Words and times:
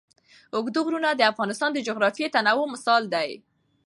اوږده 0.55 0.79
غرونه 0.85 1.09
د 1.15 1.21
افغانستان 1.31 1.69
د 1.73 1.79
جغرافیوي 1.87 2.29
تنوع 2.35 2.67
مثال 2.73 3.03
دی. 3.13 3.29